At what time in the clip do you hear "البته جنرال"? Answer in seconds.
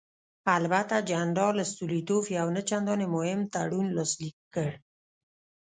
0.55-1.57